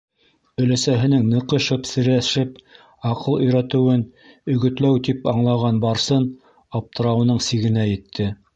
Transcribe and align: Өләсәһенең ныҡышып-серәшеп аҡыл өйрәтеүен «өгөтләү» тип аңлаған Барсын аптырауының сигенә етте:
Өләсәһенең 0.61 1.27
ныҡышып-серәшеп 1.33 2.55
аҡыл 3.11 3.37
өйрәтеүен 3.45 4.03
«өгөтләү» 4.55 4.99
тип 5.09 5.31
аңлаған 5.35 5.81
Барсын 5.87 6.29
аптырауының 6.81 7.43
сигенә 7.51 7.89
етте: 7.95 8.31